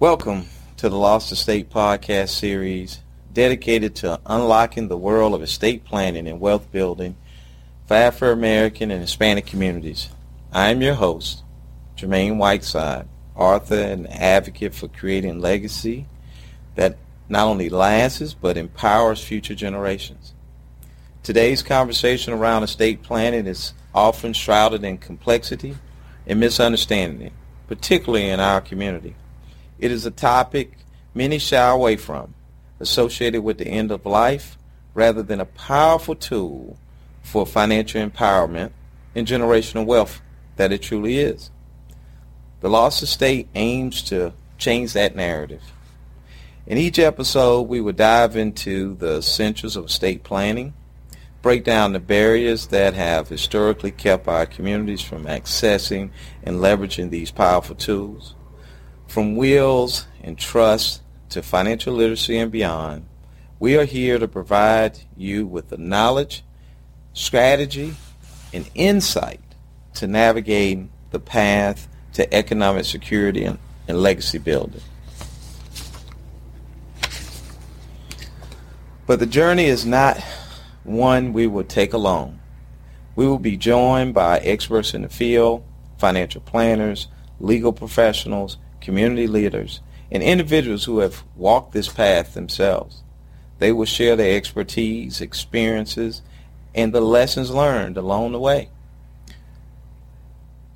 [0.00, 0.46] Welcome
[0.78, 3.00] to the Lost Estate podcast series
[3.34, 7.16] dedicated to unlocking the world of estate planning and wealth building
[7.84, 10.08] for Afro American and Hispanic communities.
[10.54, 11.42] I am your host,
[11.98, 16.06] Jermaine Whiteside, author and advocate for creating legacy
[16.76, 16.96] that
[17.28, 20.32] not only lasts but empowers future generations.
[21.22, 25.76] Today's conversation around estate planning is often shrouded in complexity
[26.26, 27.32] and misunderstanding,
[27.68, 29.14] particularly in our community.
[29.80, 30.72] It is a topic
[31.14, 32.34] many shy away from,
[32.80, 34.58] associated with the end of life,
[34.92, 36.76] rather than a powerful tool
[37.22, 38.72] for financial empowerment
[39.14, 40.20] and generational wealth
[40.56, 41.50] that it truly is.
[42.60, 45.62] The Lost Estate aims to change that narrative.
[46.66, 50.74] In each episode, we will dive into the essentials of estate planning,
[51.40, 56.10] break down the barriers that have historically kept our communities from accessing
[56.42, 58.34] and leveraging these powerful tools,
[59.10, 61.00] from wills and trusts
[61.30, 63.04] to financial literacy and beyond,
[63.58, 66.44] we are here to provide you with the knowledge,
[67.12, 67.92] strategy,
[68.52, 69.40] and insight
[69.94, 70.78] to navigate
[71.10, 73.58] the path to economic security and,
[73.88, 74.80] and legacy building.
[79.08, 80.22] But the journey is not
[80.84, 82.38] one we will take alone.
[83.16, 85.64] We will be joined by experts in the field,
[85.98, 87.08] financial planners,
[87.40, 93.02] legal professionals, community leaders, and individuals who have walked this path themselves.
[93.58, 96.22] They will share their expertise, experiences,
[96.74, 98.70] and the lessons learned along the way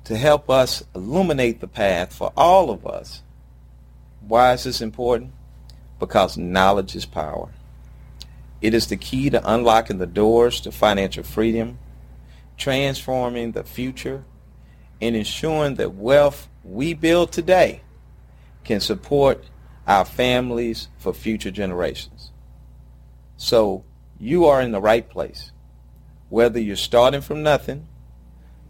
[0.05, 3.23] to help us illuminate the path for all of us.
[4.21, 5.31] Why is this important?
[5.99, 7.49] Because knowledge is power.
[8.61, 11.79] It is the key to unlocking the doors to financial freedom,
[12.57, 14.23] transforming the future,
[15.01, 17.81] and ensuring that wealth we build today
[18.65, 19.45] can support
[19.87, 22.31] our families for future generations.
[23.37, 23.85] So
[24.19, 25.51] you are in the right place.
[26.29, 27.87] Whether you're starting from nothing,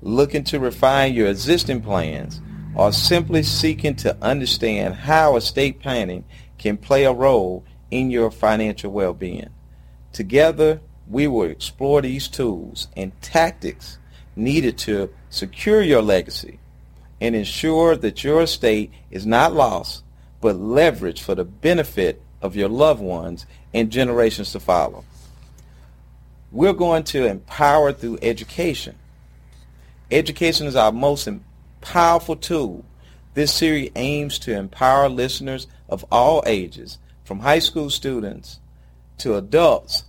[0.01, 2.41] looking to refine your existing plans,
[2.75, 6.25] or simply seeking to understand how estate planning
[6.57, 9.50] can play a role in your financial well-being.
[10.11, 13.97] Together, we will explore these tools and tactics
[14.35, 16.59] needed to secure your legacy
[17.22, 20.03] and ensure that your estate is not lost,
[20.42, 25.03] but leveraged for the benefit of your loved ones and generations to follow.
[26.52, 28.96] We're going to empower through education.
[30.12, 31.28] Education is our most
[31.81, 32.86] powerful tool.
[33.34, 38.59] This series aims to empower listeners of all ages, from high school students
[39.18, 40.06] to adults,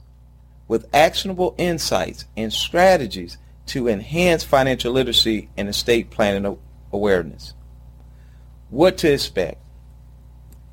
[0.69, 6.45] with actionable insights and strategies to enhance financial literacy and estate planning
[6.97, 7.55] awareness.
[8.71, 9.59] What to expect?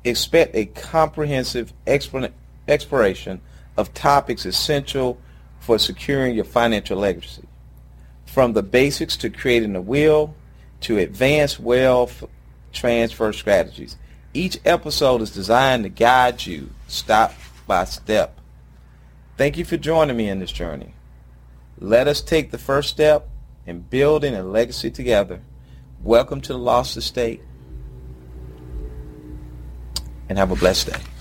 [0.02, 3.40] Expect a comprehensive exploration
[3.76, 5.18] of topics essential
[5.60, 7.44] for securing your financial legacy.
[8.26, 10.34] From the basics to creating a will
[10.80, 12.24] to advanced wealth
[12.72, 13.96] transfer strategies.
[14.34, 17.34] Each episode is designed to guide you step
[17.66, 18.38] by step.
[19.36, 20.94] Thank you for joining me in this journey.
[21.78, 23.28] Let us take the first step
[23.66, 25.40] in building a legacy together.
[26.04, 27.40] Welcome to the Lost Estate
[30.28, 31.13] and have a blessed day.